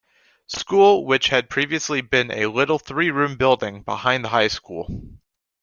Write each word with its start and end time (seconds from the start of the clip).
School 0.47 1.05
which 1.05 1.27
had 1.27 1.47
previously 1.47 2.01
been 2.01 2.31
a 2.31 2.47
little 2.47 2.79
three-room 2.79 3.37
building 3.37 3.83
behind 3.83 4.25
the 4.25 4.29
high 4.29 4.47
school. 4.47 4.89